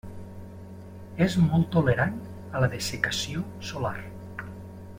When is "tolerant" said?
1.75-2.17